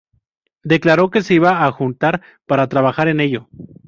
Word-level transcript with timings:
Declaró 0.63 1.11
que 1.11 1.21
se 1.21 1.35
iban 1.35 1.57
a 1.61 1.71
juntar 1.71 2.23
para 2.47 2.67
trabajar 2.69 3.07
en 3.07 3.19
ello. 3.19 3.49